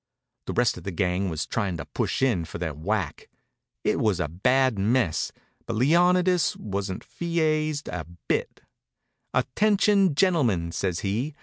[0.47, 3.29] The rest of the gang was trying to push in for their whack.
[3.83, 5.31] It was a bad mess,
[5.67, 8.61] but Leonidas wasn't feazed a bit.
[9.31, 11.35] "Attention, gentlemen!" says he.